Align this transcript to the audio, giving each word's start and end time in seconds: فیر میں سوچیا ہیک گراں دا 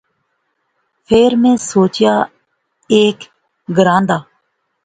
فیر 1.07 1.31
میں 1.41 1.55
سوچیا 1.69 2.13
ہیک 2.91 3.19
گراں 3.75 4.01
دا 4.07 4.17